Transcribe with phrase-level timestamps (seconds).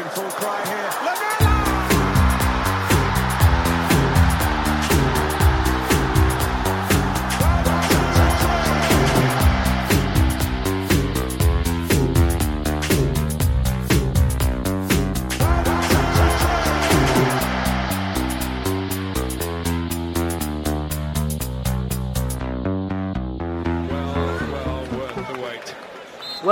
[0.00, 0.27] In full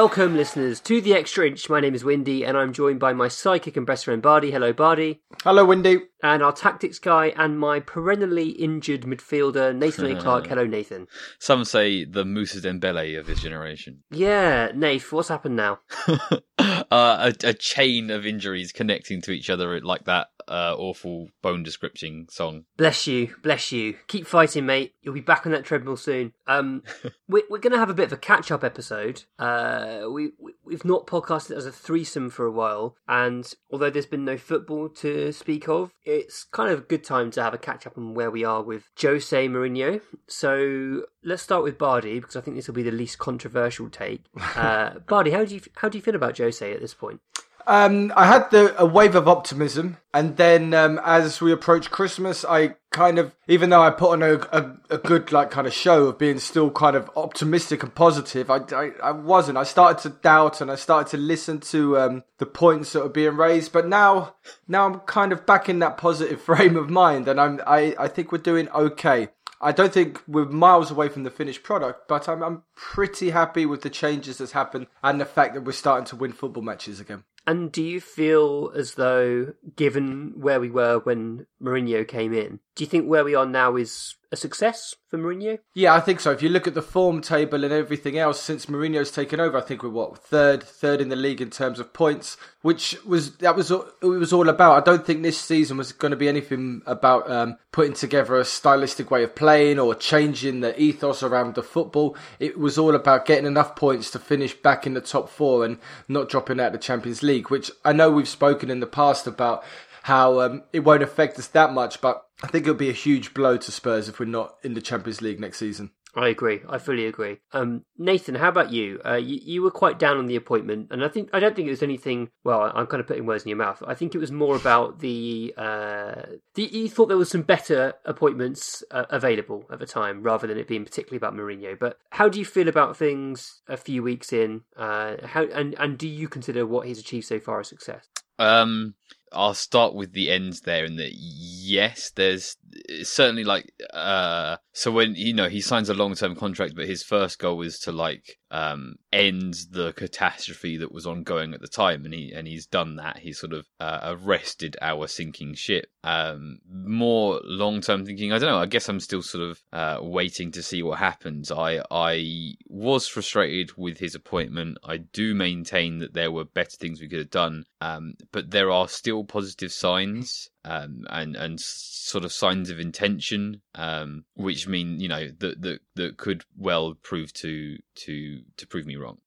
[0.07, 1.69] Welcome, listeners, to the Extra Inch.
[1.69, 4.53] My name is Windy, and I'm joined by my psychic and best friend Bardi.
[4.53, 5.21] Hello, Bardi.
[5.43, 5.99] Hello, Windy.
[6.23, 10.21] And our tactics guy and my perennially injured midfielder, Nathan A.
[10.21, 10.47] Clark.
[10.47, 11.09] Hello, Nathan.
[11.41, 14.05] Some say the Moussa Dembele of his generation.
[14.13, 15.81] Yeah, Nath, what's happened now?
[16.91, 21.63] uh, a, a chain of injuries connecting to each other like that uh, awful bone
[21.63, 22.65] description song.
[22.77, 23.97] Bless you, bless you.
[24.07, 24.95] Keep fighting, mate.
[25.03, 26.33] You'll be back on that treadmill soon.
[26.47, 26.83] Um,
[27.29, 29.25] we're, we're going to have a bit of a catch-up episode.
[29.39, 34.07] Uh, we, we we've not podcasted as a threesome for a while, and although there's
[34.07, 37.59] been no football to speak of, it's kind of a good time to have a
[37.59, 40.01] catch-up on where we are with Jose Mourinho.
[40.29, 44.23] So let's start with Bardi because I think this will be the least controversial take.
[44.55, 47.21] Uh, Bardi, how do you how do you feel about Jose at this point?
[47.69, 52.45] Um, I had the a wave of optimism, and then um, as we approach Christmas,
[52.45, 55.73] I kind of, even though I put on a, a, a good like kind of
[55.73, 59.59] show of being still kind of optimistic and positive, I, I, I wasn't.
[59.59, 63.09] I started to doubt, and I started to listen to um, the points that were
[63.09, 63.73] being raised.
[63.73, 64.37] But now,
[64.69, 68.07] now I'm kind of back in that positive frame of mind, and I'm I, I
[68.07, 69.31] think we're doing okay.
[69.61, 73.67] I don't think we're miles away from the finished product, but I'm, I'm pretty happy
[73.67, 77.01] with the changes that's happened and the fact that we're starting to win football matches
[77.01, 77.25] again.
[77.47, 82.83] And do you feel as though, given where we were when Mourinho came in, do
[82.83, 85.59] you think where we are now is a success for Mourinho?
[85.75, 86.31] Yeah, I think so.
[86.31, 89.61] If you look at the form table and everything else since Mourinho's taken over, I
[89.61, 93.57] think we're what third, third in the league in terms of points, which was that
[93.57, 94.83] was it was all about.
[94.83, 98.45] I don't think this season was going to be anything about um, putting together a
[98.45, 102.17] stylistic way of playing or changing the ethos around the football.
[102.39, 105.79] It was all about getting enough points to finish back in the top four and
[106.09, 107.51] not dropping out of the Champions League.
[107.51, 109.65] Which I know we've spoken in the past about
[110.07, 113.35] how um, it won't affect us that much, but I think it'll be a huge
[113.35, 115.91] blow to Spurs if we're not in the Champions League next season.
[116.15, 116.61] I agree.
[116.69, 117.39] I fully agree.
[117.53, 119.01] Um, Nathan, how about you?
[119.05, 119.41] Uh, you?
[119.43, 121.83] You were quite down on the appointment, and I think I don't think it was
[121.83, 122.31] anything.
[122.45, 123.83] Well, I'm kind of putting words in your mouth.
[123.85, 125.53] I think it was more about the.
[125.59, 126.23] Uh,
[126.55, 130.57] the you thought there was some better appointments uh, available at the time, rather than
[130.57, 131.77] it being particularly about Mourinho.
[131.79, 134.63] But how do you feel about things a few weeks in?
[134.77, 138.09] Uh, how and and do you consider what he's achieved so far a success?
[138.39, 138.95] Um,
[139.33, 142.57] I'll start with the ends there, and that yes, there's
[143.03, 147.03] certainly like uh, so when you know he signs a long term contract, but his
[147.03, 152.05] first goal was to like um end the catastrophe that was ongoing at the time,
[152.05, 153.19] and he and he's done that.
[153.19, 155.87] He's sort of uh, arrested our sinking ship.
[156.05, 158.61] Um, more long term thinking, I don't know.
[158.61, 161.51] I guess I'm still sort of uh, waiting to see what happens.
[161.51, 164.79] I I was frustrated with his appointment.
[164.85, 168.71] I do maintain that there were better things we could have done, um, but there
[168.71, 174.99] are still positive signs um, and and sort of signs of intention, um, which mean
[175.01, 179.19] you know that that that could well prove to to to prove me wrong.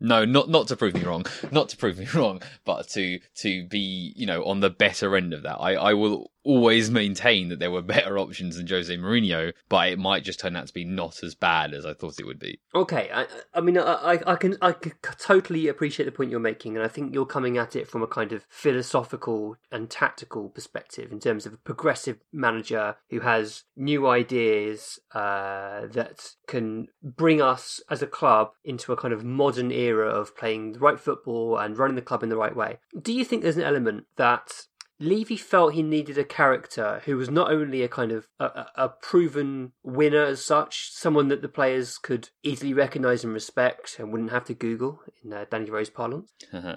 [0.00, 3.66] No, not not to prove me wrong, not to prove me wrong, but to to
[3.66, 5.56] be you know on the better end of that.
[5.60, 9.98] I I will always maintain that there were better options than Jose Mourinho, but it
[9.98, 12.60] might just turn out to be not as bad as I thought it would be.
[12.74, 16.76] Okay, I, I mean, I, I, can I can totally appreciate the point you're making,
[16.76, 21.12] and I think you're coming at it from a kind of philosophical and tactical perspective
[21.12, 27.80] in terms of a progressive manager who has new ideas uh, that can bring us
[27.90, 31.78] as a club into a kind of modern era of playing the right football and
[31.78, 32.78] running the club in the right way.
[33.00, 34.66] Do you think there's an element that
[35.00, 38.66] Levy felt he needed a character who was not only a kind of a, a,
[38.76, 44.12] a proven winner as such, someone that the players could easily recognise and respect and
[44.12, 46.30] wouldn't have to Google in uh, Danny Rose parlance,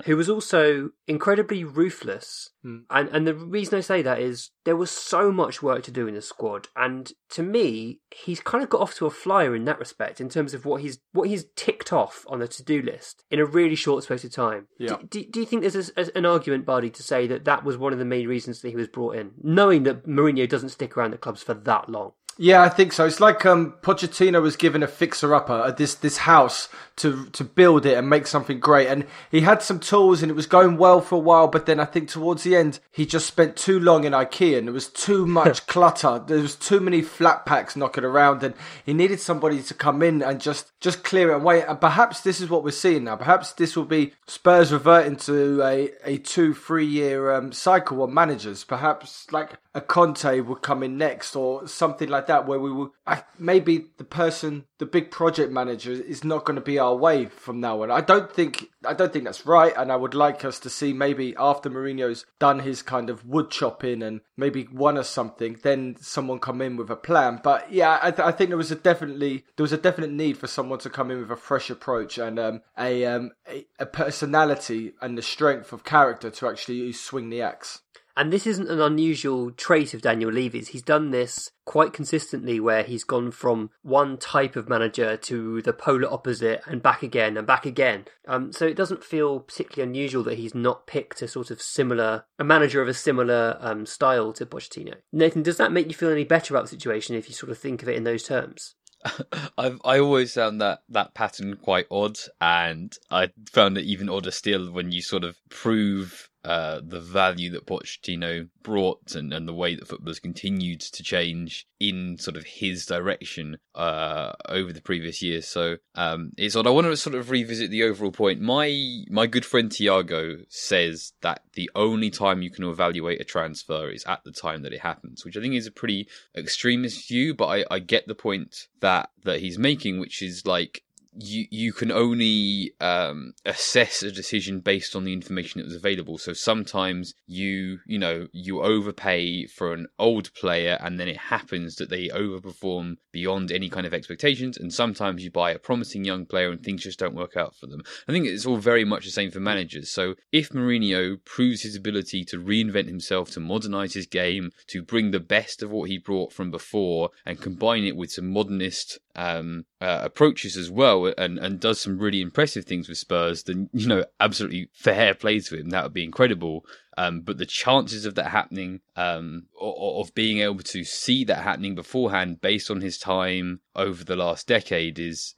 [0.05, 2.49] who was also incredibly ruthless.
[2.63, 6.07] And and the reason I say that is there was so much work to do
[6.07, 9.65] in the squad, and to me, he's kind of got off to a flyer in
[9.65, 12.81] that respect in terms of what he's what he's ticked off on the to do
[12.81, 14.67] list in a really short space of time.
[14.79, 14.95] Yeah.
[14.95, 17.77] Do, do, do you think there's a, an argument, Bardi, to say that that was
[17.77, 20.95] one of the main reasons that he was brought in, knowing that Mourinho doesn't stick
[20.95, 22.13] around the clubs for that long?
[22.37, 23.05] Yeah, I think so.
[23.05, 27.85] It's like um, Pochettino was given a fixer-upper at this this house to to build
[27.85, 30.99] it and make something great, and he had some tools and it was going well
[30.99, 31.47] for a while.
[31.47, 34.67] But then I think towards the end, he just spent too long in IKEA and
[34.67, 36.23] there was too much clutter.
[36.25, 40.23] There was too many flat packs knocking around, and he needed somebody to come in
[40.23, 41.61] and just just clear it away.
[41.61, 43.15] And perhaps this is what we're seeing now.
[43.15, 48.11] Perhaps this will be Spurs reverting to a a two three year um, cycle on
[48.11, 48.63] managers.
[48.63, 52.93] Perhaps like a Conte would come in next or something like that, where we will
[53.39, 57.59] maybe the person, the big project manager, is not going to be our way from
[57.59, 57.91] now on.
[57.91, 60.93] I don't think I don't think that's right, and I would like us to see
[60.93, 65.95] maybe after Mourinho's done his kind of wood chopping and maybe won us something, then
[65.99, 67.39] someone come in with a plan.
[67.43, 70.37] But yeah, I, th- I think there was a definitely there was a definite need
[70.37, 73.85] for someone to come in with a fresh approach and um, a, um, a a
[73.85, 77.81] personality and the strength of character to actually swing the axe.
[78.15, 80.69] And this isn't an unusual trait of Daniel Levy's.
[80.69, 85.73] He's done this quite consistently where he's gone from one type of manager to the
[85.73, 88.05] polar opposite and back again and back again.
[88.27, 92.25] Um, so it doesn't feel particularly unusual that he's not picked a sort of similar,
[92.37, 94.95] a manager of a similar um, style to Pochettino.
[95.11, 97.57] Nathan, does that make you feel any better about the situation if you sort of
[97.57, 98.75] think of it in those terms?
[99.57, 104.31] I've I always found that that pattern quite odd, and I found it even odder
[104.31, 109.53] still when you sort of prove uh, the value that Pochettino brought and, and the
[109.53, 114.81] way that football has continued to change in sort of his direction uh, over the
[114.81, 115.47] previous years.
[115.47, 116.67] So um, it's odd.
[116.67, 118.41] I want to sort of revisit the overall point.
[118.41, 123.89] My my good friend Tiago says that the only time you can evaluate a transfer
[123.89, 127.33] is at the time that it happens, which I think is a pretty extremist view.
[127.33, 130.83] But I, I get the point that that he's making, which is like
[131.15, 136.17] you you can only um, assess a decision based on the information that was available.
[136.17, 141.75] So sometimes you you know you overpay for an old player, and then it happens
[141.75, 144.57] that they overperform beyond any kind of expectations.
[144.57, 147.67] And sometimes you buy a promising young player, and things just don't work out for
[147.67, 147.81] them.
[148.07, 149.91] I think it's all very much the same for managers.
[149.91, 155.11] So if Mourinho proves his ability to reinvent himself, to modernise his game, to bring
[155.11, 159.65] the best of what he brought from before, and combine it with some modernist um,
[159.79, 163.87] uh, approaches as well, and, and does some really impressive things with Spurs, then you
[163.87, 165.69] know absolutely fair play to him.
[165.69, 166.65] That would be incredible.
[166.95, 171.43] Um, but the chances of that happening, um, or, of being able to see that
[171.43, 175.33] happening beforehand, based on his time over the last decade, is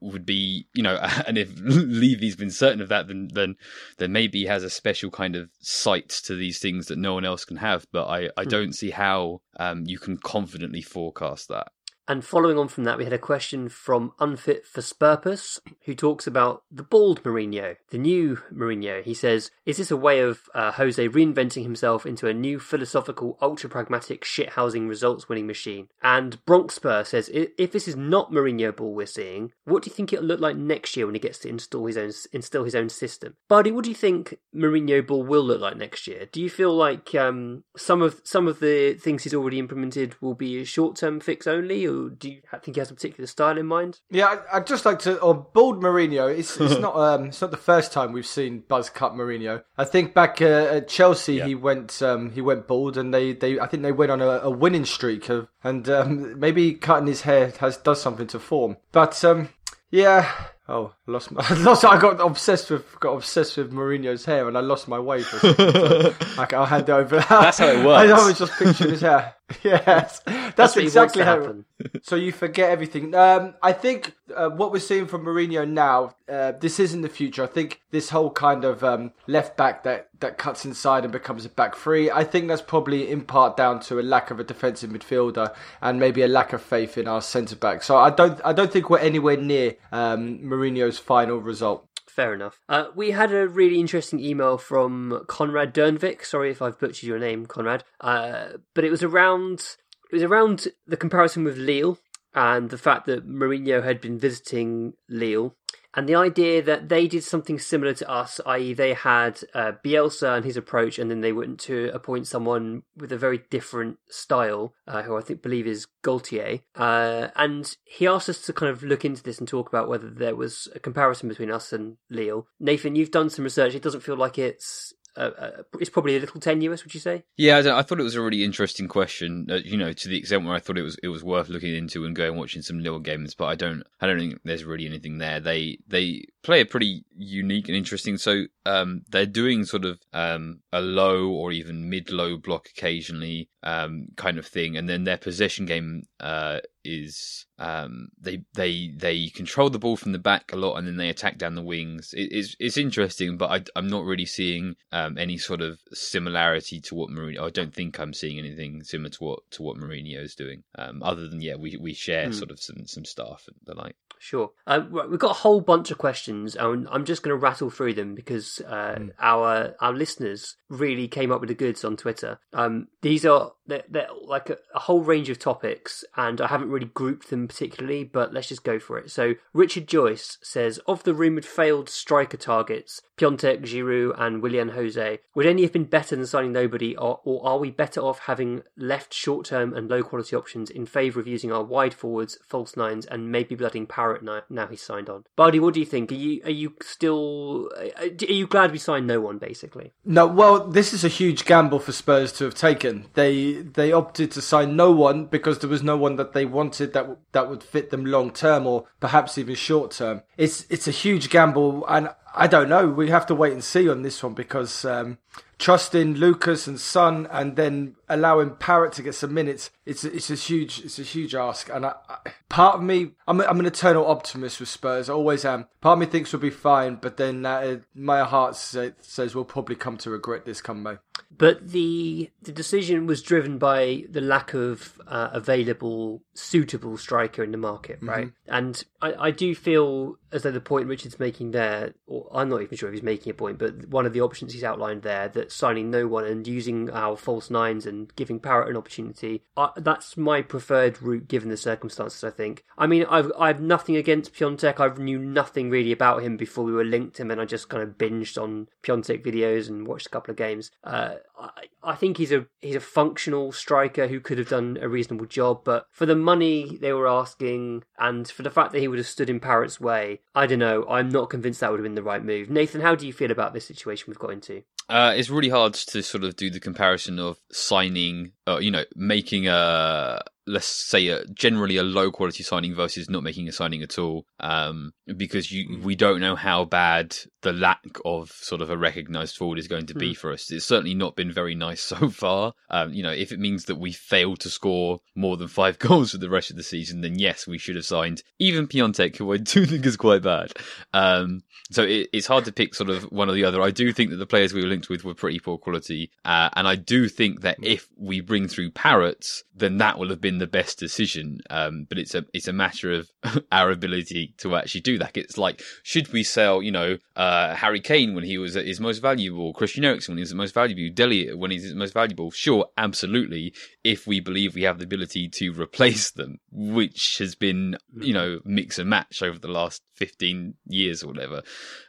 [0.00, 0.96] would be you know,
[1.26, 3.56] and if Levy's been certain of that, then then
[3.98, 7.24] then maybe he has a special kind of sight to these things that no one
[7.24, 7.86] else can have.
[7.92, 11.68] But I I don't see how um, you can confidently forecast that.
[12.12, 16.26] And following on from that, we had a question from Unfit for Spurpose, who talks
[16.26, 19.02] about the bald Mourinho, the new Mourinho.
[19.02, 23.38] He says, Is this a way of uh, Jose reinventing himself into a new philosophical,
[23.40, 25.88] ultra pragmatic, shithousing, results winning machine?
[26.02, 30.12] And Bronxspur says, If this is not Mourinho ball we're seeing, what do you think
[30.12, 32.90] it'll look like next year when he gets to install his own instill his own
[32.90, 33.36] system?
[33.48, 36.28] Bardi, what do you think Mourinho ball will look like next year?
[36.30, 40.34] Do you feel like um, some of some of the things he's already implemented will
[40.34, 41.86] be a short term fix only?
[41.86, 44.00] Or do you think he has a particular style in mind?
[44.10, 45.18] Yeah, I, I'd just like to.
[45.20, 46.36] Or bald Mourinho.
[46.36, 49.62] It's it's not um it's not the first time we've seen buzz cut Mourinho.
[49.76, 53.58] I think back uh, at Chelsea he went um he went bald and they, they
[53.58, 57.22] I think they went on a, a winning streak of and um, maybe cutting his
[57.22, 58.76] hair has does something to form.
[58.92, 59.48] But um
[59.92, 60.32] yeah.
[60.68, 61.84] Oh, I lost my, I lost.
[61.84, 65.36] I got obsessed with got obsessed with Mourinho's hair, and I lost my way for
[65.36, 65.72] a second.
[65.72, 67.18] So, like, I'll hand over.
[67.28, 68.10] That's how it works.
[68.10, 68.24] I works.
[68.28, 69.34] was just picturing his hair.
[69.62, 71.54] yes, that's, That's what he wants exactly how.
[72.02, 73.14] So you forget everything.
[73.14, 77.42] Um, I think uh, what we're seeing from Mourinho now, uh, this isn't the future.
[77.42, 81.44] I think this whole kind of um, left back that that cuts inside and becomes
[81.44, 82.10] a back three.
[82.10, 85.98] I think that's probably in part down to a lack of a defensive midfielder and
[85.98, 87.82] maybe a lack of faith in our centre back.
[87.82, 91.86] So I don't I don't think we're anywhere near um, Mourinho's final result.
[92.14, 92.60] Fair enough.
[92.68, 96.26] Uh, we had a really interesting email from Conrad Dernvik.
[96.26, 97.84] Sorry if I've butchered your name, Conrad.
[98.02, 99.76] Uh, but it was around
[100.10, 101.98] it was around the comparison with Lille
[102.34, 105.56] and the fact that Mourinho had been visiting Lille.
[105.94, 110.36] And the idea that they did something similar to us, i.e., they had uh, Bielsa
[110.36, 114.74] and his approach, and then they went to appoint someone with a very different style,
[114.86, 116.62] uh, who I think believe is Galtier.
[116.74, 120.08] Uh, and he asked us to kind of look into this and talk about whether
[120.08, 122.46] there was a comparison between us and Lille.
[122.58, 123.74] Nathan, you've done some research.
[123.74, 125.50] It doesn't feel like it's uh, uh,
[125.80, 126.84] it's probably a Lille tenuous.
[126.84, 127.24] Would you say?
[127.36, 129.46] Yeah, I, I thought it was a really interesting question.
[129.50, 131.74] Uh, you know, to the extent where I thought it was it was worth looking
[131.74, 133.34] into and going watching some little games.
[133.34, 135.40] But I don't I don't think there's really anything there.
[135.40, 138.16] They they play a pretty unique and interesting.
[138.16, 143.48] So um, they're doing sort of um, a low or even mid low block occasionally,
[143.62, 149.28] um, kind of thing, and then their possession game uh, is um, they they they
[149.28, 152.12] control the ball from the back a lot, and then they attack down the wings.
[152.12, 156.80] It, it's it's interesting, but I, I'm not really seeing um, any sort of similarity
[156.80, 157.46] to what Mourinho.
[157.46, 160.64] I don't think I'm seeing anything similar to what to what Mourinho is doing.
[160.76, 163.96] Um, other than yeah, we we share sort of some some stuff and the like.
[164.18, 164.52] Sure.
[164.68, 167.70] Uh, right, we've got a whole bunch of questions, and I'm just going to rattle
[167.70, 172.38] through them because uh, our our listeners really came up with the goods on Twitter.
[172.52, 176.48] Um, these are about they're, they're like a, a whole range of topics, and I
[176.48, 179.10] haven't really grouped them particularly, but let's just go for it.
[179.10, 185.20] So Richard Joyce says, of the rumored failed striker targets, Piatek, Giroud, and Willian Jose,
[185.34, 188.62] would any have been better than signing nobody, or, or are we better off having
[188.76, 193.30] left short-term and low-quality options in favour of using our wide forwards, false nines, and
[193.30, 195.24] maybe blooding Parrott now, now he's signed on?
[195.36, 196.10] Bardi, what do you think?
[196.10, 199.38] Are you are you still are you glad we signed no one?
[199.38, 203.06] Basically, No, well, this is a huge gamble for Spurs to have taken.
[203.14, 206.92] They they opted to sign no one because there was no one that they wanted
[206.92, 210.22] that that would fit them long term or perhaps even short term.
[210.36, 212.88] It's it's a huge gamble, and I don't know.
[212.88, 215.18] We have to wait and see on this one because um,
[215.58, 220.30] trusting Lucas and Son and then allowing Parrott to get some minutes, it's a, it's
[220.30, 221.68] a huge it's a huge ask.
[221.68, 225.08] And I, I, part of me, I'm I'm an eternal optimist with Spurs.
[225.08, 225.66] I always am.
[225.80, 229.44] Part of me thinks we'll be fine, but then uh, my heart say, says we'll
[229.44, 230.96] probably come to regret this come May.
[231.36, 237.52] but the the decision was driven by the lack of uh, available suitable striker in
[237.52, 238.32] the market, right?
[238.46, 242.62] And I, I do feel as though the point Richard's making there, or I'm not
[242.62, 245.28] even sure if he's making a point, but one of the options he's outlined there
[245.28, 249.68] that signing no one and using our false nines and giving Parrott an opportunity, uh,
[249.76, 252.24] that's my preferred route given the circumstances.
[252.24, 252.64] I think.
[252.76, 254.80] I mean, I've I've nothing against Piatek.
[254.80, 257.82] I knew nothing really about him before we were linked him, and I just kind
[257.82, 260.70] of binged on Piatek videos and watched a couple of games.
[260.84, 261.50] Uh, I,
[261.82, 265.62] I think he's a he's a functional striker who could have done a reasonable job,
[265.64, 269.06] but for the money they were asking and for the fact that he would have
[269.06, 270.86] stood in Parrott's way, I don't know.
[270.88, 272.50] I'm not convinced that would have been the right move.
[272.50, 274.62] Nathan, how do you feel about this situation we've got into?
[274.88, 278.84] Uh, it's really hard to sort of do the comparison of signing, uh, you know,
[278.94, 283.82] making a let's say a, generally a low quality signing versus not making a signing
[283.82, 288.70] at all, um, because you we don't know how bad the lack of sort of
[288.70, 290.50] a recognised forward is going to be for us.
[290.50, 292.54] It's certainly not been very nice so far.
[292.70, 296.12] Um, you know, if it means that we fail to score more than five goals
[296.12, 299.32] for the rest of the season, then yes, we should have signed even Piatek, who
[299.32, 300.52] I do think is quite bad.
[300.92, 303.62] Um, so it, it's hard to pick sort of one or the other.
[303.62, 306.50] I do think that the players we were linked with were pretty poor quality, uh,
[306.54, 310.31] and I do think that if we bring through Parrots, then that will have been
[310.38, 311.38] the best decision.
[311.50, 313.10] Um, but it's a it's a matter of
[313.52, 315.16] our ability to actually do that.
[315.16, 318.80] It's like should we sell, you know, uh, Harry Kane when he was at his
[318.80, 321.94] most valuable, Christian Eriksen when he was at most valuable, Dele when he's at most
[321.94, 322.30] valuable?
[322.30, 323.54] Sure, absolutely.
[323.84, 328.40] If we believe we have the ability to replace them, which has been you know
[328.44, 331.42] mix and match over the last fifteen years or whatever.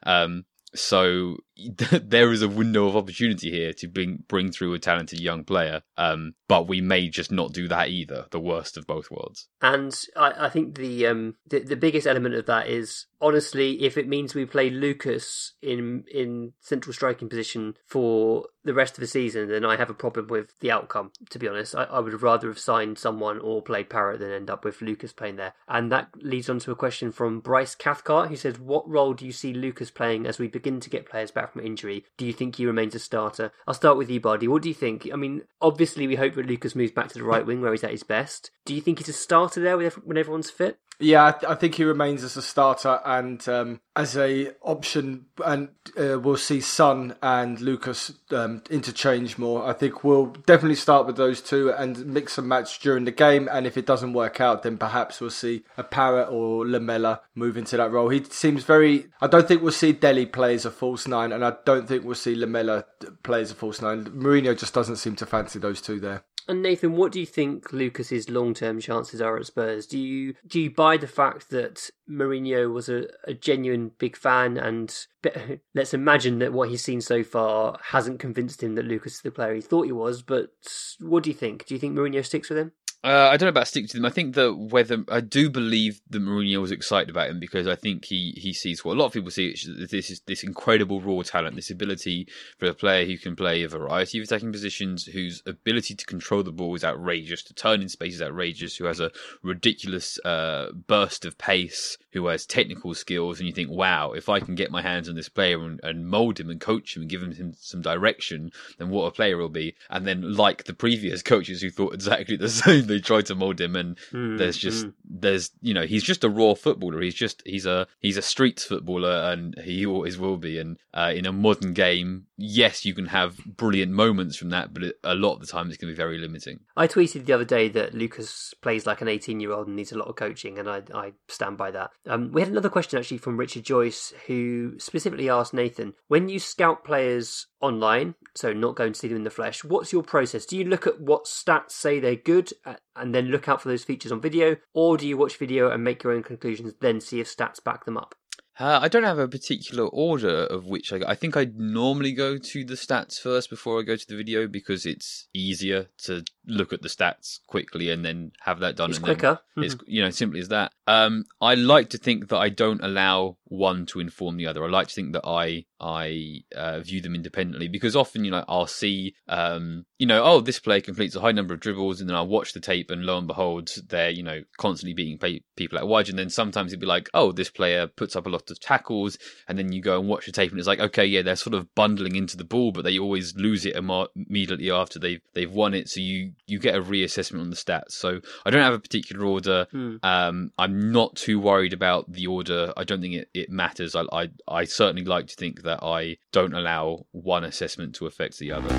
[0.06, 0.46] Um,
[0.76, 5.44] so there is a window of opportunity here to bring bring through a talented young
[5.44, 5.82] player.
[5.98, 8.26] Um, but we may just not do that either.
[8.32, 9.48] The worst of both worlds.
[9.62, 13.98] And I, I think the, um, the the biggest element of that is honestly, if
[13.98, 19.08] it means we play Lucas in in central striking position for the rest of the
[19.08, 21.12] season, then I have a problem with the outcome.
[21.30, 24.50] To be honest, I, I would rather have signed someone or played Parrott than end
[24.50, 25.54] up with Lucas playing there.
[25.68, 29.26] And that leads on to a question from Bryce Cathcart, who says, "What role do
[29.26, 32.06] you see Lucas playing as we begin to get players back from injury?
[32.18, 34.48] Do you think he remains a starter?" I'll start with you, Bardi.
[34.48, 35.10] What do you think?
[35.12, 37.84] I mean, obviously, we hope that Lucas moves back to the right wing where he's
[37.84, 38.52] at his best.
[38.66, 40.80] Do you think he's a starter there when everyone's fit?
[41.04, 45.26] Yeah, I, th- I, think he remains as a starter and um, as a option,
[45.44, 45.68] and
[46.00, 49.68] uh, we'll see Son and Lucas um, interchange more.
[49.68, 53.50] I think we'll definitely start with those two and mix and match during the game.
[53.52, 57.58] And if it doesn't work out, then perhaps we'll see a Parrott or Lamela move
[57.58, 58.08] into that role.
[58.08, 59.08] He seems very.
[59.20, 62.06] I don't think we'll see Dele play as a false nine, and I don't think
[62.06, 62.86] we'll see Lamela
[63.24, 64.06] play as a false nine.
[64.06, 66.24] Mourinho just doesn't seem to fancy those two there.
[66.48, 69.86] And Nathan, what do you think Lucas's long-term chances are at Spurs?
[69.86, 74.58] Do you do you buy the fact that Mourinho was a, a genuine big fan,
[74.58, 74.94] and
[75.76, 79.32] let's imagine that what he's seen so far hasn't convinced him that Lucas is the
[79.32, 80.22] player he thought he was?
[80.22, 80.52] But
[81.00, 81.66] what do you think?
[81.66, 82.74] Do you think Mourinho sticks with him?
[83.04, 84.06] Uh, I don't know about sticking to them.
[84.06, 87.76] I think that whether I do believe that Mourinho was excited about him because I
[87.76, 89.54] think he, he sees what a lot of people see.
[89.68, 93.68] This is this incredible raw talent, this ability for a player who can play a
[93.68, 97.90] variety of attacking positions, whose ability to control the ball is outrageous, to turn in
[97.90, 103.38] space is outrageous, who has a ridiculous uh, burst of pace, who has technical skills,
[103.38, 106.08] and you think, wow, if I can get my hands on this player and, and
[106.08, 109.50] mold him and coach him and give him some direction, then what a player will
[109.50, 109.76] be.
[109.90, 113.60] And then, like the previous coaches who thought exactly the same they tried to mold
[113.60, 114.94] him, and mm, there's just mm.
[115.04, 117.02] there's you know he's just a raw footballer.
[117.02, 120.60] He's just he's a he's a streets footballer, and he always will be.
[120.60, 124.84] And uh, in a modern game, yes, you can have brilliant moments from that, but
[125.04, 126.60] a lot of the time it's going to be very limiting.
[126.78, 129.92] I tweeted the other day that Lucas plays like an 18 year old and needs
[129.92, 131.92] a lot of coaching, and I I stand by that.
[132.08, 136.40] Um, we had another question actually from Richard Joyce, who specifically asked Nathan, when you
[136.40, 140.46] scout players online, so not going to see them in the flesh, what's your process?
[140.46, 142.52] Do you look at what stats say they're good
[142.96, 145.84] and then look out for those features on video, or do you watch video and
[145.84, 148.16] make your own conclusions, then see if stats back them up?
[148.60, 151.06] Uh, I don't have a particular order of which I go.
[151.08, 154.48] I think I normally go to the stats first before I go to the video
[154.48, 158.92] because it's easier to look at the stats quickly and then have that done.
[158.92, 159.40] It's quicker.
[159.58, 160.72] It's you know simply as that.
[160.86, 164.64] Um, I like to think that I don't allow one to inform the other.
[164.64, 168.46] I like to think that I I uh, view them independently because often you know
[168.48, 172.10] I'll see um, you know oh this player completes a high number of dribbles and
[172.10, 175.78] then I'll watch the tape and lo and behold they're you know constantly beating people
[175.78, 178.43] at wide and then sometimes it'd be like oh this player puts up a lot
[178.50, 181.22] of tackles and then you go and watch the tape and it's like okay yeah
[181.22, 185.22] they're sort of bundling into the ball but they always lose it immediately after they've
[185.34, 188.64] they've won it so you you get a reassessment on the stats so I don't
[188.64, 189.98] have a particular order hmm.
[190.02, 194.04] um, I'm not too worried about the order I don't think it, it matters I,
[194.14, 198.38] I I certainly like to think that that I don't allow one assessment to affect
[198.38, 198.70] the other.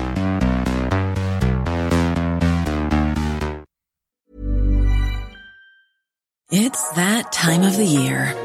[6.51, 8.44] It's that time of the year.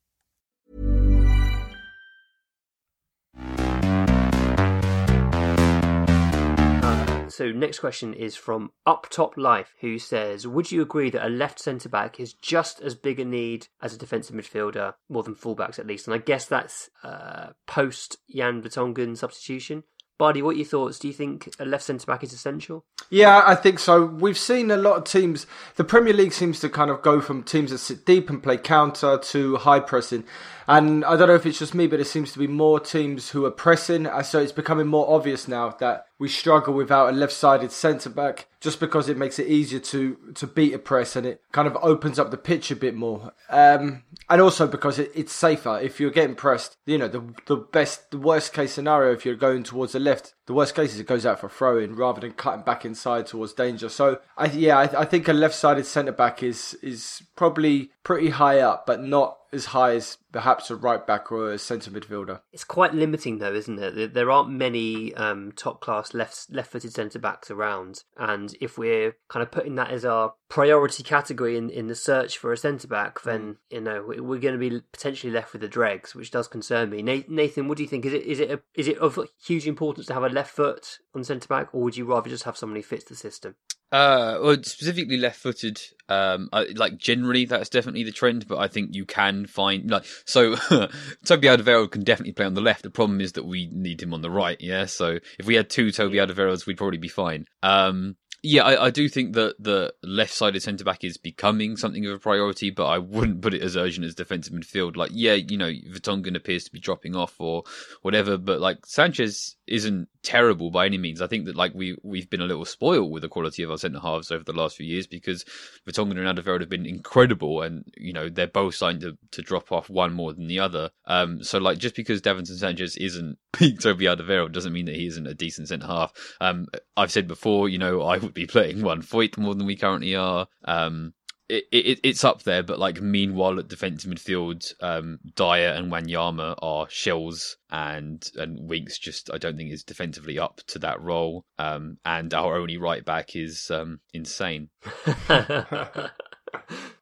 [7.41, 11.27] So next question is from Up Top Life, who says, "Would you agree that a
[11.27, 15.33] left centre back is just as big a need as a defensive midfielder, more than
[15.33, 19.85] fullbacks at least?" And I guess that's uh, post Jan Vertonghen substitution.
[20.19, 20.99] Bardi, what are your thoughts?
[20.99, 22.85] Do you think a left centre back is essential?
[23.09, 24.05] Yeah, I think so.
[24.05, 25.47] We've seen a lot of teams.
[25.77, 28.57] The Premier League seems to kind of go from teams that sit deep and play
[28.57, 30.23] counter to high pressing.
[30.67, 33.31] And I don't know if it's just me, but it seems to be more teams
[33.31, 34.07] who are pressing.
[34.23, 38.79] So it's becoming more obvious now that we struggle without a left-sided centre back just
[38.79, 42.19] because it makes it easier to to beat a press and it kind of opens
[42.19, 43.33] up the pitch a bit more.
[43.49, 46.77] Um, and also because it, it's safer if you're getting pressed.
[46.85, 50.35] You know, the the best, the worst case scenario if you're going towards the left,
[50.51, 53.25] the worst case is it goes out for throw in rather than cutting back inside
[53.25, 53.87] towards danger.
[53.87, 58.59] So I yeah, I, I think a left-sided centre back is is probably pretty high
[58.59, 62.39] up, but not as high as perhaps a right back or a centre midfielder.
[62.53, 63.95] It's quite limiting, though, isn't it?
[63.95, 68.77] There- There aren't many um, top class left left footed centre backs around, and if
[68.77, 72.57] we're kind of putting that as our priority category in, in the search for a
[72.57, 76.13] centre back, then you know we- we're going to be potentially left with the dregs,
[76.13, 77.01] which does concern me.
[77.01, 78.05] Nathan, what do you think?
[78.05, 80.99] Is it is it a, is it of huge importance to have a left foot
[81.15, 83.55] on centre back, or would you rather just have someone who fits the system?
[83.93, 85.81] Uh, well, specifically left-footed.
[86.07, 88.47] Um, I, like generally, that's definitely the trend.
[88.47, 90.55] But I think you can find like so.
[91.25, 92.83] Toby Alderweireld can definitely play on the left.
[92.83, 94.57] The problem is that we need him on the right.
[94.59, 94.85] Yeah.
[94.85, 97.45] So if we had two Toby Alderweirelds, we'd probably be fine.
[97.63, 102.13] Um, yeah, I, I do think that the left-sided centre back is becoming something of
[102.13, 104.95] a priority, but I wouldn't put it as urgent as defensive midfield.
[104.95, 107.63] Like, yeah, you know, Vertonghen appears to be dropping off or
[108.01, 111.21] whatever, but like Sanchez isn't terrible by any means.
[111.21, 113.77] I think that like we we've been a little spoiled with the quality of our
[113.77, 115.45] centre halves over the last few years because
[115.87, 119.71] Vertonghen and Alderweireld have been incredible, and you know they're both starting to, to drop
[119.71, 120.91] off one more than the other.
[121.05, 125.07] Um, so like just because Davinson Sanchez isn't peak Toby Alderweireld doesn't mean that he
[125.07, 126.11] isn't a decent centre half.
[126.41, 129.75] Um, I've said before, you know, I would be playing Juan Foyth more than we
[129.77, 130.47] currently are.
[130.65, 131.13] Um,
[131.51, 136.55] it, it, it's up there, but like meanwhile at defensive midfield, um, Dier and Wanyama
[136.61, 141.45] are shells, and and Winks just I don't think is defensively up to that role.
[141.59, 144.69] Um, and our only right back is um insane.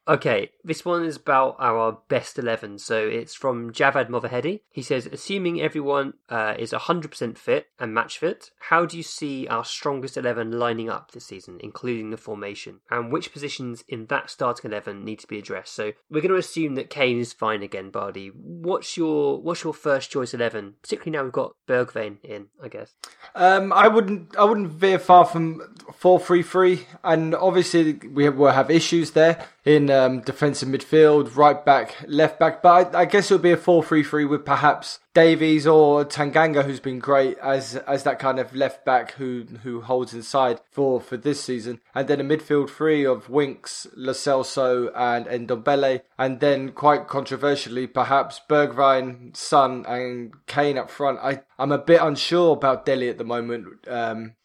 [0.10, 2.80] okay, this one is about our best 11.
[2.80, 4.62] So it's from Javad Movahedi.
[4.72, 9.48] He says, Assuming everyone uh, is 100% fit and match fit, how do you see
[9.48, 12.80] our strongest 11 lining up this season, including the formation?
[12.90, 15.74] And which positions in that starting 11 need to be addressed?
[15.74, 18.32] So we're going to assume that Kane is fine again, Bardi.
[18.34, 20.76] What's your what's your first choice 11?
[20.82, 22.94] Particularly now we've got Bergwijn in, I guess.
[23.36, 24.36] Um, I wouldn't.
[24.36, 25.62] I wouldn't veer far from
[25.94, 31.64] four three three, and obviously we will have issues there in um, defensive midfield, right
[31.64, 32.62] back, left back.
[32.62, 36.06] But I, I guess it would be a four three three with perhaps Davies or
[36.06, 40.62] Tanganga, who's been great as as that kind of left back who who holds inside
[40.72, 46.02] for for this season, and then a midfield three of Winks, Lo Celso, and Ndombele,
[46.18, 51.20] and then quite controversially, perhaps Bergwijn, Son, and Kane up front.
[51.20, 53.88] I I'm a bit unsure about Dele at the moment.
[53.88, 54.36] Um,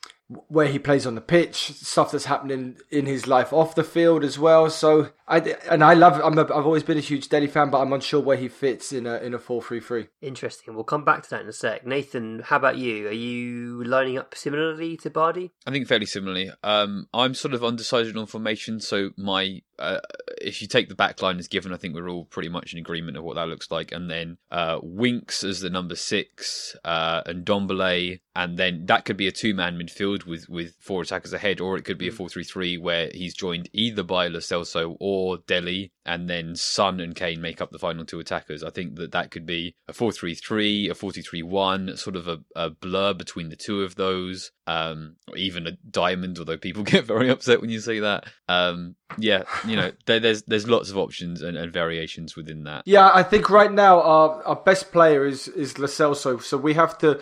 [0.48, 4.24] where he plays on the pitch, stuff that's happening in his life off the field
[4.24, 4.70] as well.
[4.70, 5.38] So I
[5.70, 6.20] and I love.
[6.22, 8.92] I'm a, I've always been a huge Dele fan, but I'm unsure where he fits
[8.92, 10.08] in a in a four three three.
[10.20, 10.74] Interesting.
[10.74, 11.86] We'll come back to that in a sec.
[11.86, 13.08] Nathan, how about you?
[13.08, 15.52] Are you lining up similarly to Bardi?
[15.66, 16.50] I think fairly similarly.
[16.62, 20.00] Um, I'm sort of undecided on formation, so my uh,
[20.40, 22.78] if you take the back line as given, I think we're all pretty much in
[22.78, 23.92] agreement of what that looks like.
[23.92, 29.16] And then uh, Winks as the number six, uh, and Ndombele, and then that could
[29.16, 32.12] be a two man midfield with with four attackers ahead, or it could be a
[32.12, 37.00] four three three where he's joined either by Lo Celso or Dele, and then Son
[37.00, 38.64] and Kane make up the final two attackers.
[38.64, 41.96] I think that that could be a four three three, a four two three one,
[41.96, 46.38] sort of a, a blur between the two of those, um, or even a diamond.
[46.38, 48.26] Although people get very upset when you say that.
[48.48, 52.82] Um, yeah, you know, there, there's there's lots of options and, and variations within that.
[52.86, 56.74] Yeah, I think right now our our best player is is Lo Celso, so we
[56.74, 57.20] have to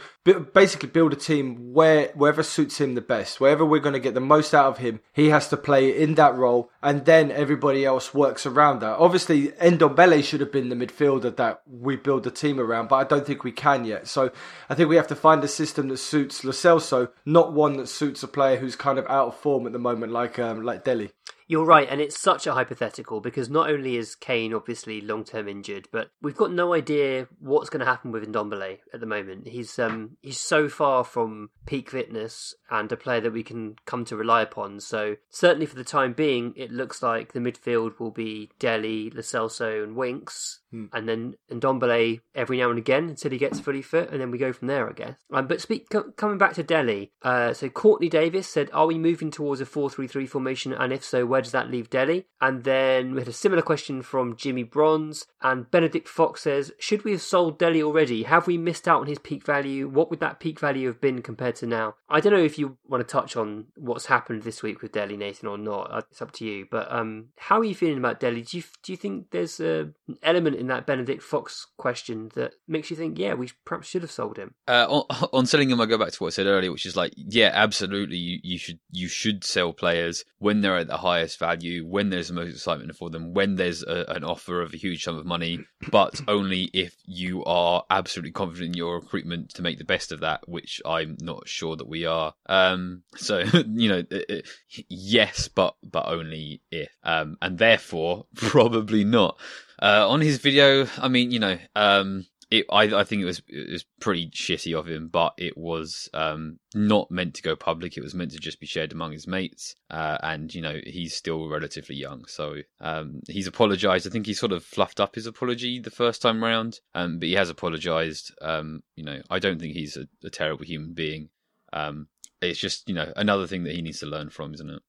[0.53, 4.15] basically build a team where wherever suits him the best, wherever we're going to get
[4.15, 7.85] the most out of him, he has to play in that role, and then everybody
[7.85, 8.99] else works around that.
[8.99, 13.05] Obviously, Ndombele should have been the midfielder that we build the team around, but I
[13.05, 14.07] don't think we can yet.
[14.07, 14.31] So
[14.69, 17.89] I think we have to find a system that suits Lo Celso, not one that
[17.89, 20.85] suits a player who's kind of out of form at the moment, like um, like
[20.85, 21.11] Dele.
[21.53, 25.49] You're right, and it's such a hypothetical because not only is Kane obviously long term
[25.49, 29.49] injured, but we've got no idea what's going to happen with Ndombele at the moment.
[29.49, 34.07] He's um he's so far from peak fitness and a player that we can come
[34.07, 34.81] to rely upon.
[34.81, 39.21] So certainly for the time being, it looks like the midfield will be Dele, Lo
[39.21, 40.61] Celso, and Winks.
[40.95, 44.39] And then Ndombele every now and again until he gets fully fit, and then we
[44.39, 45.17] go from there, I guess.
[45.31, 48.97] Um, but speak co- coming back to Dele, uh, so Courtney Davis said, "Are we
[48.97, 50.73] moving towards a four-three-three formation?
[50.73, 54.03] And if so, where does that leave Dele?" And then we had a similar question
[54.03, 58.25] from Jimmy Bronze, and Benedict Fox says, "Should we have sold Dele already?
[58.25, 59.89] Have we missed out on his peak value?
[59.89, 62.77] What would that peak value have been compared to now?" I don't know if you
[62.87, 65.91] want to touch on what's happened this week with Dele, Nathan, or not.
[65.93, 66.67] Uh, It's up to you.
[66.71, 68.43] But um, how are you feeling about Dele?
[68.43, 72.55] Do you do you think there's a, an element in that Benedict Fox question that
[72.69, 74.55] makes you think, yeah, we perhaps should have sold him?
[74.69, 76.97] Uh, on, on selling him, I go back to what I said earlier, which is
[76.97, 81.39] like, yeah, absolutely, you, you should you should sell players when they're at the highest
[81.39, 84.77] value, when there's the most excitement for them, when there's a, an offer of a
[84.77, 89.63] huge sum of money, but only if you are absolutely confident in your recruitment to
[89.63, 92.35] make the best of that, which I'm not sure that we are.
[92.47, 93.39] Um, so
[93.73, 94.49] you know, it, it,
[94.89, 99.39] yes, but but only if, um, and therefore probably not.
[99.81, 103.43] Uh, on his video, I mean, you know, um, it, I, I think it was
[103.49, 107.97] it was pretty shitty of him, but it was um, not meant to go public.
[107.97, 111.15] It was meant to just be shared among his mates, uh, and you know he's
[111.15, 114.07] still relatively young, so um, he's apologised.
[114.07, 117.29] I think he sort of fluffed up his apology the first time round, um, but
[117.29, 118.35] he has apologised.
[118.43, 121.31] Um, you know, I don't think he's a, a terrible human being.
[121.73, 122.09] Um,
[122.43, 124.83] it's just you know another thing that he needs to learn from, isn't it?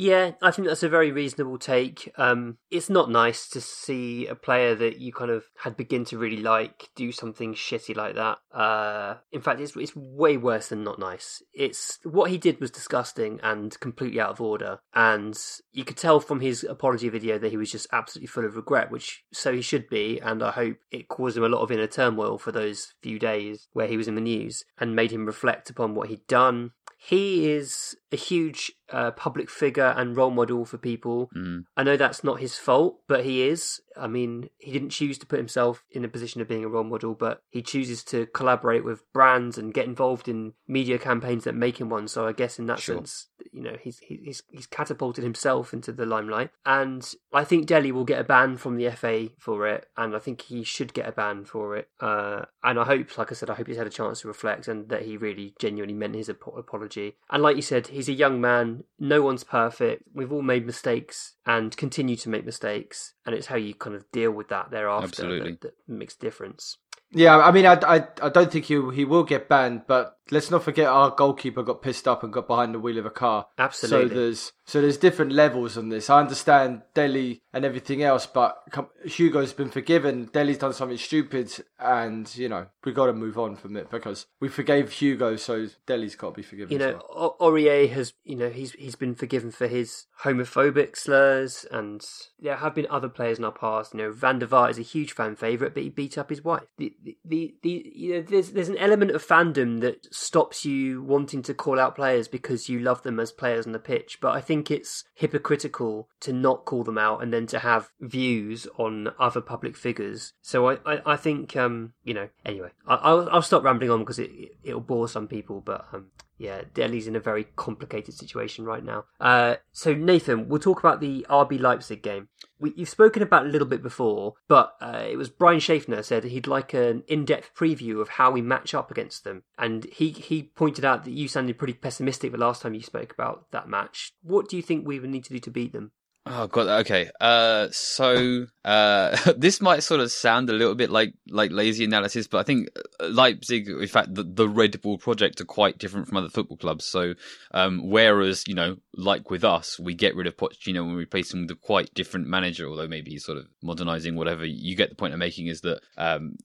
[0.00, 2.12] Yeah, I think that's a very reasonable take.
[2.16, 6.18] Um, it's not nice to see a player that you kind of had begin to
[6.18, 8.38] really like do something shitty like that.
[8.56, 11.42] Uh, in fact, it's it's way worse than not nice.
[11.52, 15.36] It's what he did was disgusting and completely out of order, and
[15.72, 18.92] you could tell from his apology video that he was just absolutely full of regret,
[18.92, 20.20] which so he should be.
[20.20, 23.66] And I hope it caused him a lot of inner turmoil for those few days
[23.72, 26.70] where he was in the news and made him reflect upon what he'd done.
[27.00, 31.30] He is a huge uh, public figure and role model for people.
[31.36, 31.64] Mm.
[31.76, 33.80] I know that's not his fault, but he is.
[33.96, 36.84] I mean, he didn't choose to put himself in a position of being a role
[36.84, 41.54] model, but he chooses to collaborate with brands and get involved in media campaigns that
[41.54, 42.06] make him one.
[42.06, 42.96] So I guess in that Sure.
[42.96, 46.50] sense, you know, he's he's he's catapulted himself into the limelight.
[46.64, 50.20] And I think Dele will get a ban from the FA for it, and I
[50.20, 51.88] think he should get a ban for it.
[52.00, 54.68] Uh, and I hope, like I said, I hope he's had a chance to reflect
[54.68, 57.16] and that he really genuinely meant his apo- apology.
[57.30, 58.77] And like you said, he's a young man.
[58.98, 60.02] No one's perfect.
[60.12, 64.10] We've all made mistakes and continue to make mistakes, and it's how you kind of
[64.12, 65.52] deal with that thereafter Absolutely.
[65.52, 66.78] that, that makes a difference.
[67.10, 70.50] Yeah, I mean, I, I, I don't think he he will get banned, but let's
[70.50, 73.46] not forget our goalkeeper got pissed up and got behind the wheel of a car.
[73.58, 74.08] Absolutely.
[74.08, 76.10] So there's so there's different levels on this.
[76.10, 78.62] I understand Dele and everything else, but
[79.04, 80.28] Hugo's been forgiven.
[80.32, 84.26] Dele's done something stupid, and you know we got to move on from it because
[84.40, 86.72] we forgave Hugo, so Dele's got to be forgiven.
[86.72, 87.36] you know, well.
[87.40, 92.04] Aurier has, you know, he's he's been forgiven for his homophobic slurs, and
[92.38, 93.94] there have been other players in our past.
[93.94, 96.44] You know, Van der Vaart is a huge fan favorite, but he beat up his
[96.44, 96.64] wife.
[96.76, 101.02] The the, the, the you know, there's there's an element of fandom that stops you
[101.02, 104.18] wanting to call out players because you love them as players on the pitch.
[104.20, 108.66] But I think it's hypocritical to not call them out and then to have views
[108.76, 110.32] on other public figures.
[110.42, 114.00] So I I, I think um you know anyway I, I'll I'll stop rambling on
[114.00, 114.30] because it
[114.62, 116.06] it'll bore some people, but um
[116.38, 119.04] yeah, Dele's in a very complicated situation right now.
[119.20, 122.28] Uh, so Nathan, we'll talk about the RB Leipzig game.
[122.60, 126.24] We, you've spoken about a little bit before, but uh, it was Brian Schaffner said
[126.24, 130.44] he'd like an in-depth preview of how we match up against them, and he he
[130.44, 134.12] pointed out that you sounded pretty pessimistic the last time you spoke about that match.
[134.22, 135.92] What do you think we would need to do to beat them?
[136.30, 137.10] Oh god, okay.
[137.20, 142.26] Uh so uh this might sort of sound a little bit like like lazy analysis,
[142.26, 142.68] but I think
[143.00, 146.84] Leipzig, in fact the, the Red Bull project are quite different from other football clubs.
[146.84, 147.14] So
[147.52, 151.32] um whereas, you know, like with us, we get rid of Pochettino and we replace
[151.32, 154.44] him with a quite different manager, although maybe he's sort of modernizing whatever.
[154.44, 156.36] You get the point I'm making is that um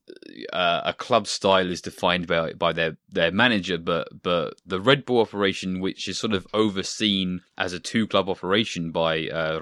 [0.52, 5.06] uh, a club style is defined by by their their manager, but but the Red
[5.06, 9.60] Bull operation, which is sort of overseen as a two club operation by uh,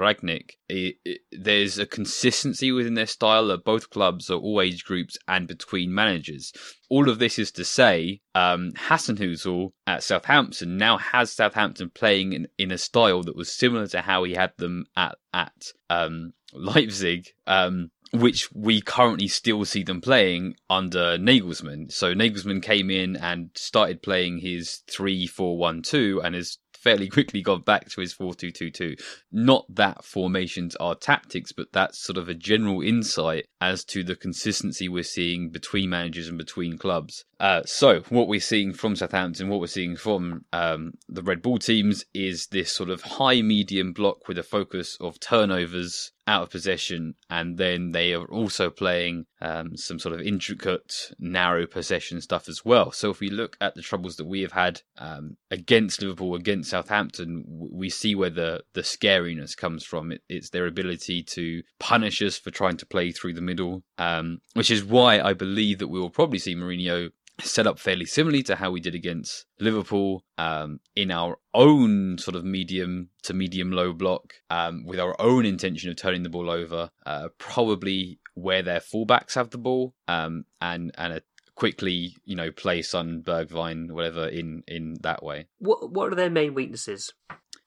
[0.70, 5.18] It, it, there's a consistency within their style that both clubs are all age groups
[5.28, 6.54] and between managers.
[6.90, 12.48] All of this is to say, um, Hasenhüttl at Southampton now has Southampton playing in,
[12.58, 17.28] in a style that was similar to how he had them at at um, Leipzig.
[17.48, 21.92] Um, which we currently still see them playing under Nagelsmann.
[21.92, 27.90] So Nagelsmann came in and started playing his 3-4-1-2 and has fairly quickly gone back
[27.90, 29.00] to his 4-2-2-2.
[29.32, 34.16] Not that formations are tactics, but that's sort of a general insight as to the
[34.16, 37.24] consistency we're seeing between managers and between clubs.
[37.40, 41.60] Uh, so what we're seeing from Southampton, what we're seeing from um, the Red Bull
[41.60, 46.50] teams is this sort of high medium block with a focus of turnovers out of
[46.50, 52.48] possession, and then they are also playing um, some sort of intricate, narrow possession stuff
[52.48, 52.92] as well.
[52.92, 56.70] So if we look at the troubles that we have had um, against Liverpool, against
[56.70, 60.12] Southampton, we see where the the scariness comes from.
[60.12, 64.42] It, it's their ability to punish us for trying to play through the middle, um,
[64.54, 67.12] which is why I believe that we will probably see Mourinho
[67.44, 72.36] set up fairly similarly to how we did against Liverpool um, in our own sort
[72.36, 76.50] of medium to medium low block um, with our own intention of turning the ball
[76.50, 81.22] over, uh, probably where their fullbacks have the ball, um, and and a
[81.56, 85.48] quickly, you know, play Son, Bergwijn, whatever in in that way.
[85.60, 87.14] What what are their main weaknesses?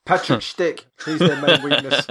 [0.07, 2.07] Patrik Schick, he's their main weakness.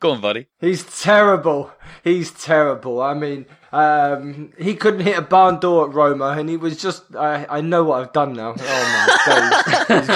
[0.00, 0.48] Go on, buddy.
[0.60, 1.70] He's terrible.
[2.02, 3.00] He's terrible.
[3.00, 7.14] I mean, um, he couldn't hit a barn door at Roma, and he was just.
[7.14, 8.54] I, I know what I've done now.
[8.58, 10.08] Oh my days.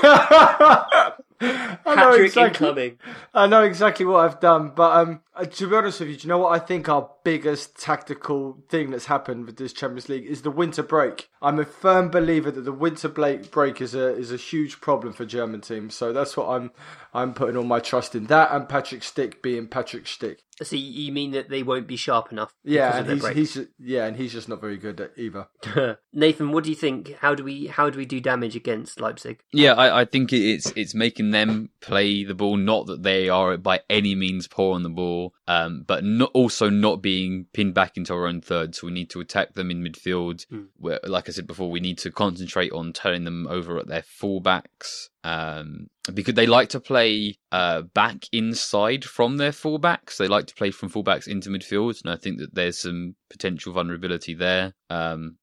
[1.40, 2.66] I know Patrick exactly.
[2.68, 2.98] incoming.
[3.34, 6.22] I know exactly what I've done, but um, uh, to be honest with you, do
[6.22, 10.26] you know what I think our biggest tactical thing that's happened with this Champions League
[10.26, 11.28] is the winter break.
[11.42, 15.12] I'm a firm believer that the winter break break is a is a huge problem
[15.12, 15.94] for German teams.
[15.94, 16.70] So that's what I'm
[17.12, 20.38] I'm putting all my trust in that and Patrik Schick being Patrik Schick.
[20.62, 22.54] So you mean that they won't be sharp enough?
[22.62, 23.36] Yeah, and of he's, break?
[23.36, 25.48] he's yeah, and he's just not very good at either.
[26.12, 27.16] Nathan, what do you think?
[27.18, 29.40] How do we how do we do damage against Leipzig?
[29.52, 32.56] Yeah, I, I think it's it's making them play the ball.
[32.56, 36.68] Not that they are by any means poor on the ball, um, but not, also
[36.70, 38.74] not being pinned back into our own third.
[38.74, 40.44] So we need to attack them in midfield.
[40.78, 44.02] Where, like I said before, we need to concentrate on turning them over at their
[44.02, 45.08] fullbacks.
[45.22, 50.18] Um, because they like to play uh, back inside from their fullbacks.
[50.18, 53.72] They like to play from fullbacks into midfield, and I think that there's some potential
[53.72, 54.74] vulnerability there.
[54.90, 55.38] Um,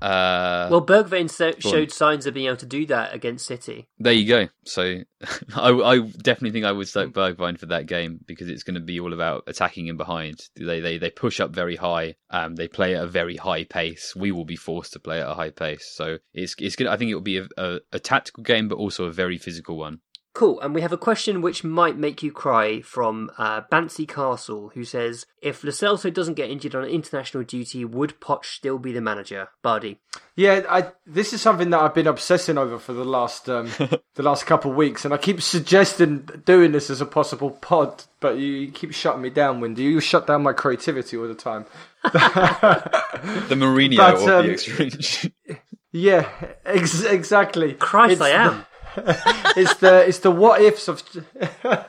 [0.00, 3.88] uh, Well, Bergwijn so- showed signs of being able to do that against City.
[3.98, 4.48] There you go.
[4.64, 4.82] So
[5.54, 8.80] I, I definitely think I would start Bergwijn for that game because it's going to
[8.80, 10.40] be all about attacking in behind.
[10.56, 12.14] They they they push up very high.
[12.30, 14.14] Um, they play at a very high pace.
[14.16, 15.90] We will be forced to play at a high pace.
[15.94, 16.86] So it's it's good.
[16.86, 19.76] I think it will be a, a, a tactical game, but also a very physical
[19.76, 20.00] one.
[20.32, 20.60] Cool.
[20.60, 24.84] And we have a question which might make you cry from uh, Bancy Castle, who
[24.84, 29.00] says, "If Lo Celso doesn't get injured on international duty, would Poch still be the
[29.00, 29.98] manager?" Bardi.
[30.36, 33.66] Yeah, I this is something that I've been obsessing over for the last um,
[34.14, 38.04] the last couple of weeks, and I keep suggesting doing this as a possible pod,
[38.20, 39.82] but you keep shutting me down, Windy.
[39.82, 41.66] You shut down my creativity all the time.
[42.04, 45.30] The Mourinho But, of um, the exchange.
[45.92, 46.28] Yeah,
[46.64, 47.72] ex- exactly.
[47.74, 48.66] Christ, It's I the- am.
[48.96, 51.02] It's the it's the what ifs of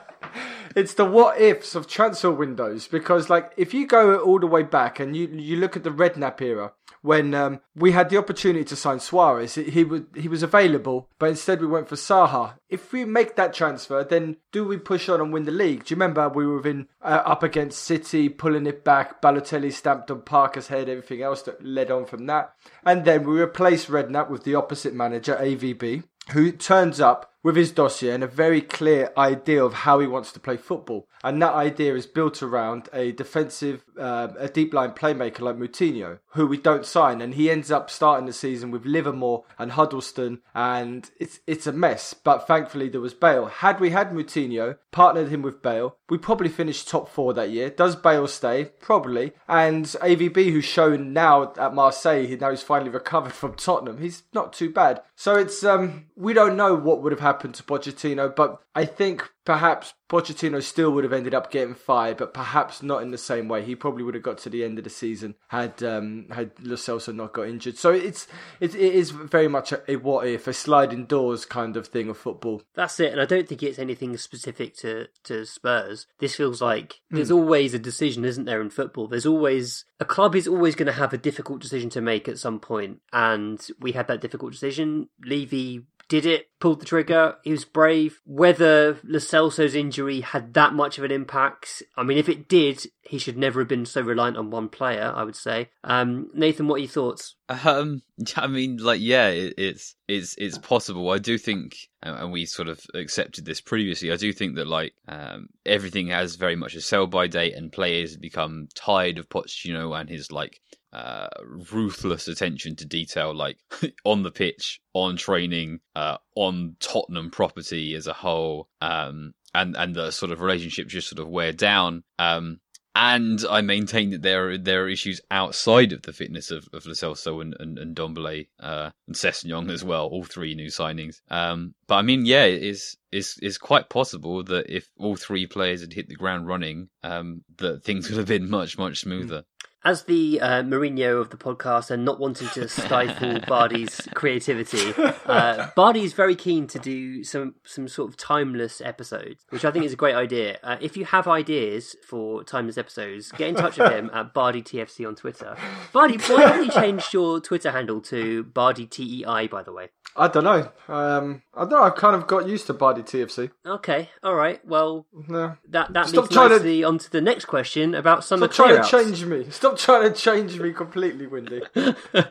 [0.76, 4.62] it's the what ifs of transfer windows because like if you go all the way
[4.62, 8.64] back and you you look at the Redknapp era when um, we had the opportunity
[8.64, 12.54] to sign Suarez he, was he was available but instead we went for Saha.
[12.68, 15.84] If we make that transfer then do we push on and win the league?
[15.84, 20.10] Do you remember we were in uh, up against City pulling it back Balotelli stamped
[20.10, 22.54] on Parker's head everything else that led on from that?
[22.84, 27.72] And then we replaced Redknapp with the opposite manager AVB who turns up with his
[27.72, 31.08] dossier and a very clear idea of how he wants to play football.
[31.24, 36.18] And that idea is built around a defensive, uh, a deep line playmaker like Moutinho,
[36.32, 37.20] who we don't sign.
[37.20, 41.72] And he ends up starting the season with Livermore and Huddlestone, and it's it's a
[41.72, 42.12] mess.
[42.14, 43.46] But thankfully there was Bale.
[43.46, 47.70] Had we had Moutinho, partnered him with Bale, we probably finished top four that year.
[47.70, 48.64] Does Bale stay?
[48.80, 49.32] Probably.
[49.48, 53.98] And AVB, who's shown now at Marseille, he now he's finally recovered from Tottenham.
[53.98, 55.02] He's not too bad.
[55.14, 59.30] So it's um we don't know what would have happened to Pochettino, but I think
[59.44, 63.48] perhaps Pochettino still would have ended up getting fired, but perhaps not in the same
[63.48, 63.62] way.
[63.62, 66.76] He probably would have got to the end of the season had um, had Lo
[66.76, 67.76] Celso not got injured.
[67.78, 68.26] So it's
[68.60, 72.08] it, it is very much a, a what if, a sliding doors kind of thing
[72.08, 72.62] of football.
[72.74, 76.06] That's it, and I don't think it's anything specific to, to Spurs.
[76.18, 77.34] This feels like there's Hmm.
[77.36, 79.08] always a decision, isn't there, in football?
[79.08, 82.38] There's always a club is always going to have a difficult decision to make at
[82.38, 85.08] some point, and we had that difficult decision.
[85.24, 87.36] Levy did it, pulled the trigger.
[87.42, 88.20] He was brave.
[88.26, 92.84] Whether Lo Celso's injury had that much of an impact, I mean, if it did,
[93.00, 95.10] he should never have been so reliant on one player.
[95.16, 95.70] I would say.
[95.84, 97.36] Um, Nathan, what are your thoughts?
[97.48, 98.02] Um,
[98.36, 101.08] I mean, like, yeah, it, it's it's it's possible.
[101.08, 104.12] I do think, and and we sort of accepted this previously.
[104.12, 107.72] I do think that like um, everything has very much a sell by date, and
[107.72, 110.60] players become tired of Pochettino and his like
[110.92, 111.28] uh,
[111.72, 113.58] ruthless attention to detail, like
[114.04, 119.94] on the pitch, on training, uh, on Tottenham property as a whole, um, and and
[119.94, 122.04] the sort of relationships just sort of wear down.
[122.18, 122.60] Um,
[122.94, 126.84] and I maintain that there are there are issues outside of the fitness of, of
[126.84, 130.06] Lo Celso and and, and Ndombele, uh, and Sessegnon as well.
[130.06, 131.20] All three new signings.
[131.30, 135.46] Um, but I mean, yeah, it is is is quite possible that if all three
[135.46, 139.44] players had hit the ground running, um, that things would have been much much smoother.
[139.84, 144.94] As the uh, Mourinho of the podcast and not wanting to stifle Bardi's creativity,
[145.26, 149.72] uh, Bardi is very keen to do some, some sort of timeless episodes, which I
[149.72, 150.58] think is a great idea.
[150.62, 155.06] Uh, if you have ideas for timeless episodes, get in touch with him at BardiTFC
[155.06, 155.56] on Twitter.
[155.92, 159.88] Bardi, why haven't you changed your Twitter handle to Bardi TEI, by the way?
[160.16, 160.68] I don't know.
[160.88, 161.82] Um, I don't know.
[161.82, 163.50] I've kind of got used to Bardi TFC.
[163.64, 164.60] Okay, all right.
[164.66, 165.56] Well, No.
[165.70, 168.66] that that Stop leads trying to- nicely on to the next question about summer Stop
[168.68, 169.46] trying to change me.
[169.50, 171.62] Stop trying to change me completely, Windy.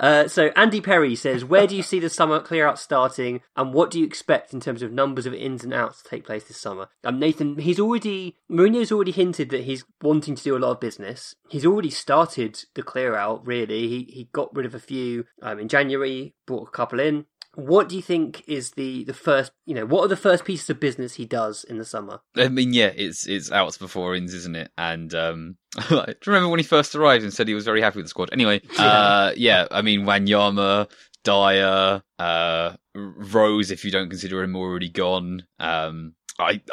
[0.00, 3.72] Uh, so Andy Perry says, "Where do you see the summer clear out starting, and
[3.74, 6.44] what do you expect in terms of numbers of ins and outs to take place
[6.44, 10.58] this summer?" Um, Nathan, he's already Mourinho's already hinted that he's wanting to do a
[10.58, 11.34] lot of business.
[11.48, 13.46] He's already started the clear out.
[13.46, 17.26] Really, he he got rid of a few um, in January, brought a couple in.
[17.54, 19.52] What do you think is the the first?
[19.66, 22.20] You know, what are the first pieces of business he does in the summer?
[22.36, 24.70] I mean, yeah, it's it's outs before ins, isn't it?
[24.78, 25.56] And um,
[25.88, 28.10] do you remember when he first arrived and said he was very happy with the
[28.10, 28.30] squad?
[28.32, 30.88] Anyway, uh, yeah, I mean, Wanyama,
[31.24, 35.44] Dier, uh, Rose, if you don't consider him already gone.
[35.58, 36.60] Um, I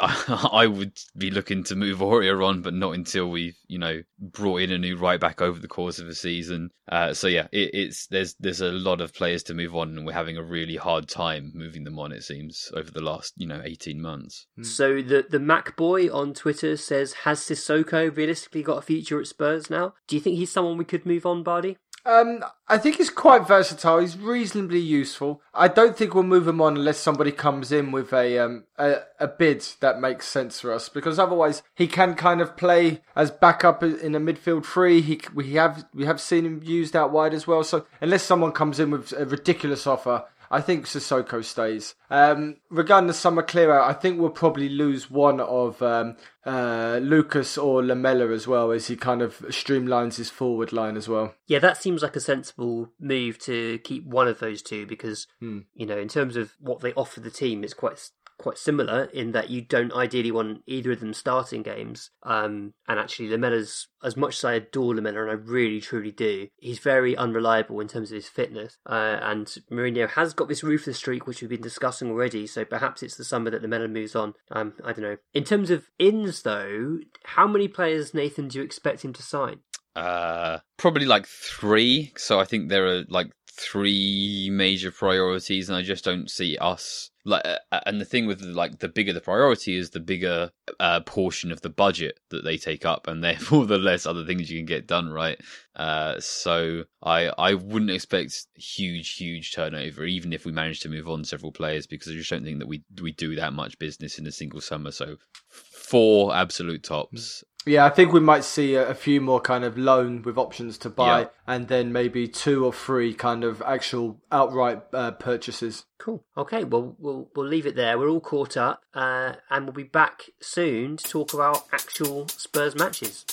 [0.52, 4.62] I would be looking to move Aurier on, but not until we've you know brought
[4.62, 6.70] in a new right back over the course of a season.
[6.88, 10.06] Uh, so yeah, it, it's there's there's a lot of players to move on, and
[10.06, 12.12] we're having a really hard time moving them on.
[12.12, 14.46] It seems over the last you know eighteen months.
[14.62, 19.26] So the the Mac boy on Twitter says, "Has Sissoko realistically got a future at
[19.26, 19.94] Spurs now?
[20.06, 21.76] Do you think he's someone we could move on, Bardi?"
[22.06, 23.98] Um, I think he's quite versatile.
[23.98, 25.42] He's reasonably useful.
[25.52, 28.98] I don't think we'll move him on unless somebody comes in with a um a,
[29.18, 30.88] a bid that makes sense for us.
[30.88, 35.00] Because otherwise, he can kind of play as backup in a midfield three.
[35.00, 37.64] He we have we have seen him used out wide as well.
[37.64, 40.24] So unless someone comes in with a ridiculous offer.
[40.50, 41.94] I think Sissoko stays.
[42.10, 46.98] Um, regarding the summer clear out, I think we'll probably lose one of um, uh,
[47.02, 51.34] Lucas or Lamela as well as he kind of streamlines his forward line as well.
[51.46, 55.60] Yeah, that seems like a sensible move to keep one of those two because Hmm.
[55.74, 59.32] you know, in terms of what they offer the team, it's quite quite similar in
[59.32, 62.10] that you don't ideally want either of them starting games.
[62.22, 66.48] Um, and actually, Lamela's as much as I adore Lamela, and I really truly do,
[66.56, 68.78] he's very unreliable in terms of his fitness.
[68.86, 72.46] Uh, and Mourinho has got this ruthless streak, which we've been discussing already.
[72.46, 74.34] So perhaps it's the summer that Lamela moves on.
[74.50, 75.16] Um, I don't know.
[75.34, 79.60] In terms of ins, though, how many players, Nathan, do you expect him to sign?
[79.96, 82.12] Uh, probably like three.
[82.16, 87.10] So I think there are like three major priorities, and I just don't see us
[87.26, 87.44] like.
[87.44, 90.50] Uh, and the thing with like the bigger the priority is, the bigger
[90.80, 94.50] uh, portion of the budget that they take up, and therefore the less other things
[94.50, 95.10] you can get done.
[95.10, 95.40] Right.
[95.74, 101.08] Uh, so I I wouldn't expect huge huge turnover, even if we manage to move
[101.08, 104.18] on several players, because I just don't think that we we do that much business
[104.18, 104.90] in a single summer.
[104.90, 105.16] So
[105.48, 107.44] four absolute tops.
[107.68, 110.78] Yeah, I think we might see a, a few more kind of loan with options
[110.78, 111.26] to buy, Yeah.
[111.48, 115.84] and then maybe two or three kind of actual outright uh, purchases.
[115.98, 116.24] Cool.
[116.36, 117.98] Okay, well, we'll we'll leave it there.
[117.98, 122.76] We're all caught up, uh, and we'll be back soon to talk about actual Spurs
[122.76, 123.24] matches.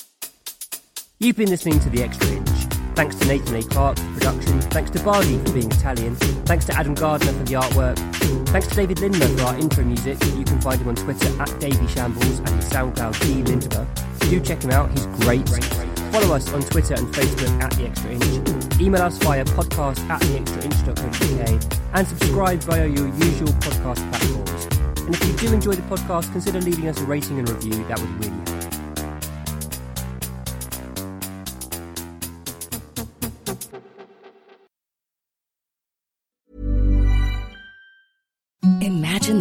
[1.20, 2.63] You've been listening to the Extra Inch.
[2.94, 3.62] Thanks to Nathan A.
[3.62, 4.60] Clark for production.
[4.60, 6.14] Thanks to Bardi for being Italian.
[6.46, 7.98] Thanks to Adam Gardner for the artwork.
[8.48, 10.18] Thanks to David Lindmer for our intro music.
[10.36, 13.86] You can find him on Twitter at Davy Shambles and his SoundCloud D Lindmer.
[14.30, 14.90] Do check him out.
[14.92, 15.48] He's great.
[16.12, 18.80] Follow us on Twitter and Facebook at The Extra Inch.
[18.80, 25.00] Email us via podcast at theextrainch.co.uk and subscribe via your usual podcast platforms.
[25.00, 27.84] And if you do enjoy the podcast, consider leaving us a rating and review.
[27.88, 28.43] That would really